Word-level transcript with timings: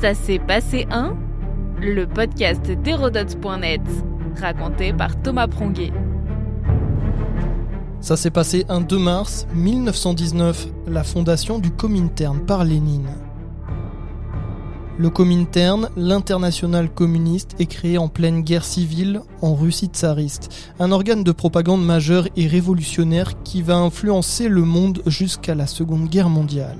Ça 0.00 0.14
s'est 0.14 0.38
passé 0.38 0.86
un 0.92 1.16
Le 1.80 2.06
podcast 2.06 2.70
d'Hérodote.net, 2.70 3.80
raconté 4.40 4.92
par 4.92 5.20
Thomas 5.20 5.48
Pronguet. 5.48 5.90
Ça 8.00 8.16
s'est 8.16 8.30
passé 8.30 8.64
un 8.68 8.80
2 8.80 8.96
mars 8.96 9.48
1919, 9.54 10.68
la 10.86 11.02
fondation 11.02 11.58
du 11.58 11.72
Comintern 11.72 12.46
par 12.46 12.62
Lénine. 12.62 13.08
Le 14.98 15.10
Comintern, 15.10 15.88
l'international 15.96 16.90
communiste, 16.90 17.56
est 17.58 17.66
créé 17.66 17.98
en 17.98 18.06
pleine 18.06 18.42
guerre 18.42 18.64
civile 18.64 19.22
en 19.42 19.56
Russie 19.56 19.86
tsariste, 19.86 20.72
un 20.78 20.92
organe 20.92 21.24
de 21.24 21.32
propagande 21.32 21.84
majeur 21.84 22.28
et 22.36 22.46
révolutionnaire 22.46 23.42
qui 23.42 23.62
va 23.62 23.74
influencer 23.74 24.48
le 24.48 24.62
monde 24.62 25.02
jusqu'à 25.06 25.56
la 25.56 25.66
Seconde 25.66 26.08
Guerre 26.08 26.28
mondiale. 26.28 26.78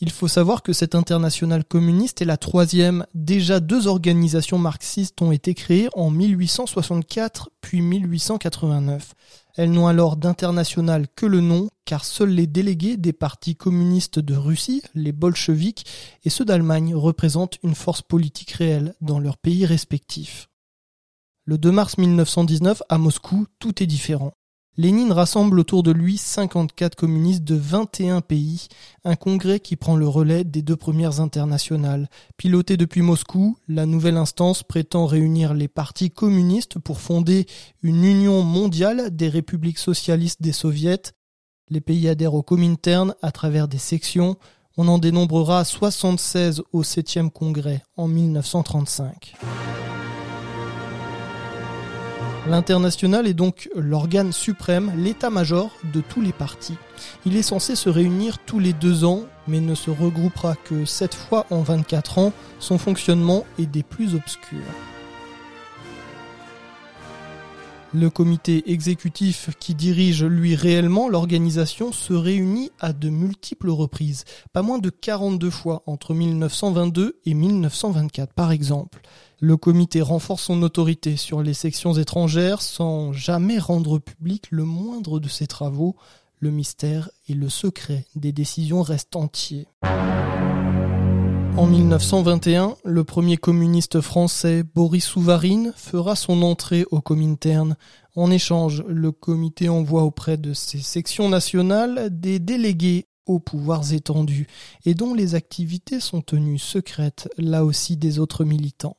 Il 0.00 0.10
faut 0.10 0.28
savoir 0.28 0.62
que 0.62 0.72
cette 0.72 0.94
internationale 0.94 1.64
communiste 1.64 2.20
est 2.20 2.26
la 2.26 2.36
troisième. 2.36 3.06
Déjà 3.14 3.60
deux 3.60 3.86
organisations 3.86 4.58
marxistes 4.58 5.22
ont 5.22 5.32
été 5.32 5.54
créées 5.54 5.88
en 5.94 6.10
1864 6.10 7.50
puis 7.60 7.80
1889. 7.80 9.14
Elles 9.56 9.70
n'ont 9.70 9.86
alors 9.86 10.16
d'international 10.16 11.06
que 11.14 11.26
le 11.26 11.40
nom, 11.40 11.68
car 11.84 12.04
seuls 12.04 12.30
les 12.30 12.48
délégués 12.48 12.96
des 12.96 13.12
partis 13.12 13.54
communistes 13.54 14.18
de 14.18 14.34
Russie, 14.34 14.82
les 14.94 15.12
bolcheviks, 15.12 15.86
et 16.24 16.30
ceux 16.30 16.44
d'Allemagne 16.44 16.94
représentent 16.94 17.58
une 17.62 17.76
force 17.76 18.02
politique 18.02 18.50
réelle 18.50 18.94
dans 19.00 19.20
leurs 19.20 19.38
pays 19.38 19.64
respectifs. 19.64 20.48
Le 21.44 21.56
2 21.56 21.70
mars 21.70 21.98
1919, 21.98 22.82
à 22.88 22.98
Moscou, 22.98 23.46
tout 23.60 23.82
est 23.82 23.86
différent. 23.86 24.32
Lénine 24.76 25.12
rassemble 25.12 25.60
autour 25.60 25.84
de 25.84 25.92
lui 25.92 26.18
54 26.18 26.96
communistes 26.96 27.44
de 27.44 27.54
21 27.54 28.20
pays, 28.22 28.66
un 29.04 29.14
congrès 29.14 29.60
qui 29.60 29.76
prend 29.76 29.94
le 29.94 30.08
relais 30.08 30.42
des 30.42 30.62
deux 30.62 30.74
premières 30.74 31.20
internationales. 31.20 32.08
Pilotée 32.36 32.76
depuis 32.76 33.02
Moscou, 33.02 33.56
la 33.68 33.86
nouvelle 33.86 34.16
instance 34.16 34.64
prétend 34.64 35.06
réunir 35.06 35.54
les 35.54 35.68
partis 35.68 36.10
communistes 36.10 36.80
pour 36.80 37.00
fonder 37.00 37.46
une 37.82 38.04
union 38.04 38.42
mondiale 38.42 39.14
des 39.14 39.28
républiques 39.28 39.78
socialistes 39.78 40.42
des 40.42 40.52
soviets. 40.52 41.12
Les 41.68 41.80
pays 41.80 42.08
adhèrent 42.08 42.34
au 42.34 42.42
Comintern 42.42 43.14
à 43.22 43.30
travers 43.30 43.68
des 43.68 43.78
sections. 43.78 44.36
On 44.76 44.88
en 44.88 44.98
dénombrera 44.98 45.64
76 45.64 46.62
au 46.72 46.82
7e 46.82 47.30
congrès 47.30 47.80
en 47.96 48.08
1935. 48.08 49.36
L'international 52.46 53.26
est 53.26 53.34
donc 53.34 53.70
l'organe 53.74 54.30
suprême, 54.30 54.92
l'état-major 54.98 55.70
de 55.94 56.02
tous 56.02 56.20
les 56.20 56.32
partis. 56.32 56.76
Il 57.24 57.36
est 57.36 57.42
censé 57.42 57.74
se 57.74 57.88
réunir 57.88 58.38
tous 58.38 58.58
les 58.58 58.74
deux 58.74 59.04
ans, 59.04 59.22
mais 59.48 59.60
ne 59.60 59.74
se 59.74 59.90
regroupera 59.90 60.54
que 60.54 60.84
sept 60.84 61.14
fois 61.14 61.46
en 61.50 61.62
24 61.62 62.18
ans. 62.18 62.32
Son 62.58 62.76
fonctionnement 62.76 63.46
est 63.58 63.66
des 63.66 63.82
plus 63.82 64.14
obscurs. 64.14 64.58
Le 67.94 68.10
comité 68.10 68.72
exécutif 68.72 69.50
qui 69.60 69.76
dirige 69.76 70.24
lui 70.24 70.56
réellement 70.56 71.08
l'organisation 71.08 71.92
se 71.92 72.12
réunit 72.12 72.72
à 72.80 72.92
de 72.92 73.08
multiples 73.08 73.70
reprises, 73.70 74.24
pas 74.52 74.62
moins 74.62 74.80
de 74.80 74.90
42 74.90 75.48
fois 75.48 75.84
entre 75.86 76.12
1922 76.12 77.20
et 77.24 77.34
1924 77.34 78.32
par 78.32 78.50
exemple. 78.50 79.00
Le 79.38 79.56
comité 79.56 80.02
renforce 80.02 80.42
son 80.42 80.60
autorité 80.64 81.16
sur 81.16 81.40
les 81.40 81.54
sections 81.54 81.92
étrangères 81.94 82.62
sans 82.62 83.12
jamais 83.12 83.60
rendre 83.60 84.00
public 84.00 84.48
le 84.50 84.64
moindre 84.64 85.20
de 85.20 85.28
ses 85.28 85.46
travaux. 85.46 85.94
Le 86.40 86.50
mystère 86.50 87.10
et 87.28 87.34
le 87.34 87.48
secret 87.48 88.06
des 88.16 88.32
décisions 88.32 88.82
restent 88.82 89.14
entiers. 89.14 89.68
En 91.56 91.68
1921, 91.68 92.76
le 92.84 93.04
premier 93.04 93.36
communiste 93.36 94.00
français, 94.00 94.64
Boris 94.64 95.04
Souvarine, 95.04 95.72
fera 95.76 96.16
son 96.16 96.42
entrée 96.42 96.84
au 96.90 97.00
Comintern. 97.00 97.76
En 98.16 98.32
échange, 98.32 98.82
le 98.88 99.12
comité 99.12 99.68
envoie 99.68 100.02
auprès 100.02 100.36
de 100.36 100.52
ses 100.52 100.80
sections 100.80 101.28
nationales 101.28 102.08
des 102.10 102.40
délégués 102.40 103.06
aux 103.26 103.38
pouvoirs 103.38 103.92
étendus 103.92 104.48
et 104.84 104.94
dont 104.94 105.14
les 105.14 105.36
activités 105.36 106.00
sont 106.00 106.22
tenues 106.22 106.58
secrètes, 106.58 107.28
là 107.38 107.64
aussi 107.64 107.96
des 107.96 108.18
autres 108.18 108.44
militants. 108.44 108.96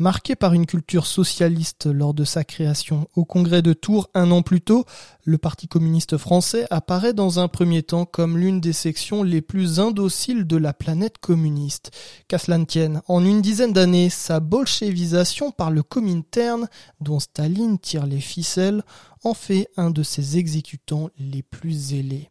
Marqué 0.00 0.34
par 0.34 0.54
une 0.54 0.66
culture 0.66 1.06
socialiste 1.06 1.86
lors 1.86 2.14
de 2.14 2.24
sa 2.24 2.42
création 2.42 3.08
au 3.14 3.24
congrès 3.24 3.62
de 3.62 3.72
Tours 3.72 4.10
un 4.12 4.32
an 4.32 4.42
plus 4.42 4.60
tôt, 4.60 4.84
le 5.22 5.38
Parti 5.38 5.68
communiste 5.68 6.16
français 6.16 6.66
apparaît 6.70 7.12
dans 7.12 7.38
un 7.38 7.46
premier 7.46 7.84
temps 7.84 8.04
comme 8.04 8.36
l'une 8.36 8.60
des 8.60 8.72
sections 8.72 9.22
les 9.22 9.40
plus 9.40 9.78
indociles 9.78 10.48
de 10.48 10.56
la 10.56 10.72
planète 10.72 11.18
communiste. 11.18 11.92
Qu'à 12.26 12.38
cela 12.38 12.58
ne 12.58 12.64
tienne, 12.64 13.02
en 13.06 13.24
une 13.24 13.40
dizaine 13.40 13.72
d'années, 13.72 14.10
sa 14.10 14.40
bolchevisation 14.40 15.52
par 15.52 15.70
le 15.70 15.84
Comintern, 15.84 16.66
dont 17.00 17.20
Staline 17.20 17.78
tire 17.78 18.06
les 18.06 18.20
ficelles, 18.20 18.82
en 19.22 19.32
fait 19.32 19.68
un 19.76 19.90
de 19.90 20.02
ses 20.02 20.38
exécutants 20.38 21.08
les 21.18 21.44
plus 21.44 21.72
zélés. 21.72 22.30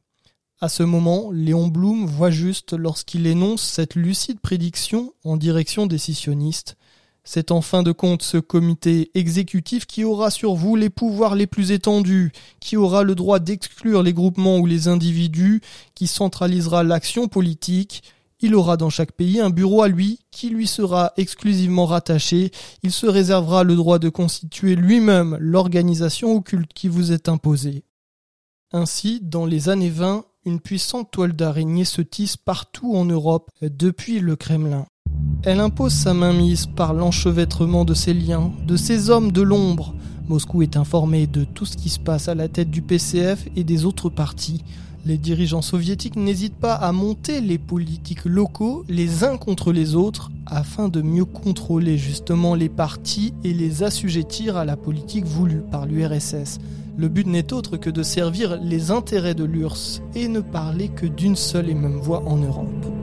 À 0.59 0.67
ce 0.67 0.83
moment, 0.83 1.31
Léon 1.31 1.69
Blum 1.69 2.07
voit 2.07 2.29
juste 2.29 2.73
lorsqu'il 2.73 3.25
énonce 3.25 3.61
cette 3.61 3.95
lucide 3.95 4.41
prédiction 4.41 5.13
en 5.23 5.37
direction 5.37 5.85
des 5.85 5.97
scissionnistes 5.97 6.75
c'est 7.23 7.51
en 7.51 7.61
fin 7.61 7.83
de 7.83 7.91
compte 7.91 8.21
ce 8.21 8.37
comité 8.37 9.11
exécutif 9.13 9.85
qui 9.85 10.03
aura 10.03 10.29
sur 10.29 10.55
vous 10.55 10.75
les 10.75 10.89
pouvoirs 10.89 11.35
les 11.35 11.47
plus 11.47 11.71
étendus, 11.71 12.31
qui 12.59 12.75
aura 12.75 13.03
le 13.03 13.15
droit 13.15 13.39
d'exclure 13.39 14.03
les 14.03 14.13
groupements 14.13 14.57
ou 14.57 14.65
les 14.65 14.87
individus, 14.87 15.61
qui 15.95 16.07
centralisera 16.07 16.83
l'action 16.83 17.27
politique. 17.27 18.03
Il 18.41 18.55
aura 18.55 18.75
dans 18.75 18.89
chaque 18.89 19.13
pays 19.13 19.39
un 19.39 19.49
bureau 19.49 19.83
à 19.83 19.87
lui 19.87 20.19
qui 20.31 20.49
lui 20.49 20.67
sera 20.67 21.13
exclusivement 21.15 21.85
rattaché. 21.85 22.51
Il 22.83 22.91
se 22.91 23.07
réservera 23.07 23.63
le 23.63 23.75
droit 23.75 23.99
de 23.99 24.09
constituer 24.09 24.75
lui-même 24.75 25.37
l'organisation 25.39 26.35
occulte 26.35 26.73
qui 26.73 26.89
vous 26.89 27.13
est 27.13 27.29
imposée. 27.29 27.85
Ainsi, 28.73 29.21
dans 29.21 29.45
les 29.45 29.69
années 29.69 29.89
20, 29.89 30.25
une 30.45 30.59
puissante 30.59 31.09
toile 31.09 31.33
d'araignée 31.33 31.85
se 31.85 32.01
tisse 32.01 32.35
partout 32.35 32.95
en 32.95 33.05
Europe 33.05 33.49
depuis 33.61 34.19
le 34.19 34.35
Kremlin. 34.35 34.87
Elle 35.45 35.59
impose 35.59 35.91
sa 35.91 36.13
mainmise 36.13 36.67
par 36.67 36.93
l'enchevêtrement 36.93 37.83
de 37.83 37.93
ses 37.93 38.13
liens, 38.13 38.53
de 38.65 38.77
ses 38.77 39.09
hommes 39.09 39.33
de 39.33 39.41
l'ombre. 39.41 39.93
Moscou 40.29 40.61
est 40.61 40.77
informé 40.77 41.27
de 41.27 41.43
tout 41.43 41.65
ce 41.65 41.75
qui 41.75 41.89
se 41.89 41.99
passe 41.99 42.29
à 42.29 42.35
la 42.35 42.47
tête 42.47 42.71
du 42.71 42.81
PCF 42.81 43.49
et 43.57 43.65
des 43.65 43.83
autres 43.83 44.07
partis. 44.07 44.63
Les 45.05 45.17
dirigeants 45.17 45.61
soviétiques 45.61 46.15
n'hésitent 46.15 46.55
pas 46.55 46.75
à 46.75 46.93
monter 46.93 47.41
les 47.41 47.57
politiques 47.57 48.23
locaux 48.23 48.85
les 48.87 49.25
uns 49.25 49.35
contre 49.35 49.73
les 49.73 49.95
autres 49.95 50.31
afin 50.45 50.87
de 50.87 51.01
mieux 51.01 51.25
contrôler 51.25 51.97
justement 51.97 52.55
les 52.55 52.69
partis 52.69 53.33
et 53.43 53.53
les 53.53 53.83
assujettir 53.83 54.55
à 54.55 54.63
la 54.63 54.77
politique 54.77 55.25
voulue 55.25 55.63
par 55.69 55.85
l'URSS. 55.85 56.59
Le 56.95 57.09
but 57.09 57.27
n'est 57.27 57.51
autre 57.51 57.75
que 57.75 57.89
de 57.89 58.01
servir 58.01 58.61
les 58.61 58.91
intérêts 58.91 59.35
de 59.35 59.43
l'URSS 59.43 60.01
et 60.15 60.29
ne 60.29 60.39
parler 60.39 60.87
que 60.87 61.05
d'une 61.05 61.35
seule 61.35 61.69
et 61.69 61.75
même 61.75 61.97
voix 61.97 62.23
en 62.25 62.37
Europe. 62.37 63.02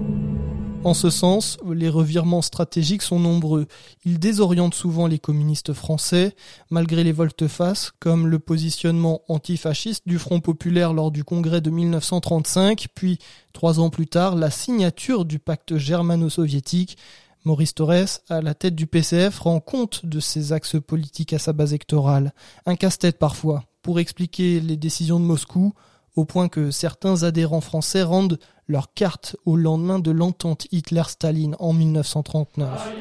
En 0.83 0.95
ce 0.95 1.11
sens, 1.11 1.59
les 1.71 1.91
revirements 1.91 2.41
stratégiques 2.41 3.03
sont 3.03 3.21
nombreux. 3.21 3.67
Ils 4.07 4.19
désorientent 4.19 4.75
souvent 4.75 5.07
les 5.07 5.19
communistes 5.19 5.75
français, 5.75 6.35
malgré 6.71 7.05
les 7.05 7.13
volte-face, 7.13 7.93
comme 8.01 8.27
le 8.27 8.39
positionnement 8.39 9.21
antifasciste 9.29 10.09
du 10.09 10.19
Front 10.19 10.41
populaire 10.41 10.95
lors 10.95 11.11
du 11.11 11.23
congrès 11.23 11.61
de 11.61 11.69
1935, 11.69 12.87
puis, 12.95 13.19
trois 13.53 13.79
ans 13.79 13.91
plus 13.91 14.07
tard, 14.07 14.37
la 14.37 14.51
signature 14.51 15.27
du 15.27 15.39
pacte 15.39 15.77
germano-soviétique. 15.77 16.97
Maurice 17.45 17.75
Torres, 17.75 18.21
à 18.31 18.41
la 18.41 18.55
tête 18.55 18.75
du 18.75 18.87
PCF, 18.87 19.39
rend 19.39 19.61
compte 19.61 20.07
de 20.07 20.19
ses 20.19 20.55
axes 20.55 20.81
politiques 20.81 21.35
à 21.35 21.39
sa 21.39 21.53
base 21.53 21.73
électorale. 21.73 22.33
Un 22.65 22.77
casse-tête 22.77 23.19
parfois, 23.19 23.65
pour 23.83 24.01
expliquer 24.01 24.61
les 24.61 24.79
décisions 24.79 25.21
de 25.21 25.27
Moscou, 25.27 25.75
au 26.17 26.25
point 26.25 26.49
que 26.49 26.71
certains 26.71 27.23
adhérents 27.23 27.61
français 27.61 28.03
rendent 28.03 28.39
leur 28.71 28.95
carte 28.95 29.37
au 29.45 29.57
lendemain 29.57 29.99
de 29.99 30.13
l'entente 30.13 30.69
Hitler-Staline 30.71 31.57
en 31.59 31.73
1939. 31.73 32.93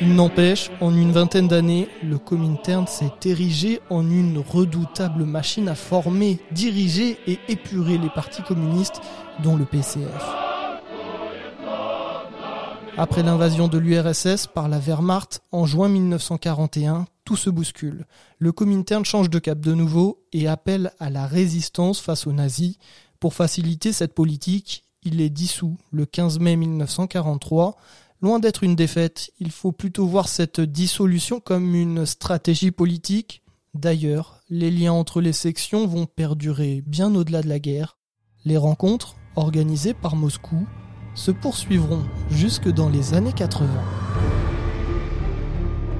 Il 0.00 0.14
n'empêche, 0.14 0.70
en 0.80 0.94
une 0.94 1.12
vingtaine 1.12 1.46
d'années, 1.46 1.88
le 2.02 2.18
Comintern 2.18 2.86
s'est 2.88 3.12
érigé 3.24 3.80
en 3.90 4.08
une 4.08 4.38
redoutable 4.38 5.24
machine 5.24 5.68
à 5.68 5.76
former, 5.76 6.40
diriger 6.50 7.16
et 7.28 7.38
épurer 7.48 7.98
les 7.98 8.10
partis 8.10 8.42
communistes, 8.42 9.00
dont 9.42 9.56
le 9.56 9.64
PCF. 9.64 10.24
Après 12.96 13.22
l'invasion 13.22 13.68
de 13.68 13.78
l'URSS 13.78 14.48
par 14.48 14.68
la 14.68 14.80
Wehrmacht 14.80 15.42
en 15.52 15.66
juin 15.66 15.88
1941, 15.88 17.06
tout 17.24 17.36
se 17.36 17.50
bouscule. 17.50 18.06
Le 18.38 18.50
Comintern 18.50 19.04
change 19.04 19.30
de 19.30 19.38
cap 19.38 19.60
de 19.60 19.74
nouveau 19.74 20.24
et 20.32 20.48
appelle 20.48 20.92
à 20.98 21.10
la 21.10 21.26
résistance 21.26 22.00
face 22.00 22.26
aux 22.26 22.32
nazis. 22.32 22.78
Pour 23.20 23.34
faciliter 23.34 23.92
cette 23.92 24.14
politique, 24.14 24.84
il 25.02 25.20
est 25.20 25.30
dissous 25.30 25.76
le 25.90 26.06
15 26.06 26.38
mai 26.38 26.56
1943. 26.56 27.76
Loin 28.20 28.38
d'être 28.38 28.62
une 28.62 28.76
défaite, 28.76 29.30
il 29.40 29.50
faut 29.50 29.72
plutôt 29.72 30.06
voir 30.06 30.28
cette 30.28 30.60
dissolution 30.60 31.40
comme 31.40 31.74
une 31.74 32.06
stratégie 32.06 32.70
politique. 32.70 33.42
D'ailleurs, 33.74 34.40
les 34.50 34.70
liens 34.70 34.92
entre 34.92 35.20
les 35.20 35.32
sections 35.32 35.86
vont 35.86 36.06
perdurer 36.06 36.82
bien 36.86 37.14
au-delà 37.14 37.42
de 37.42 37.48
la 37.48 37.58
guerre. 37.58 37.96
Les 38.44 38.56
rencontres, 38.56 39.16
organisées 39.36 39.94
par 39.94 40.16
Moscou, 40.16 40.66
se 41.14 41.30
poursuivront 41.30 42.04
jusque 42.30 42.68
dans 42.68 42.88
les 42.88 43.14
années 43.14 43.32
80. 43.32 44.07